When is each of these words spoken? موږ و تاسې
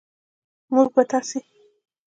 موږ 0.73 0.89
و 0.97 0.99
تاسې 1.11 1.39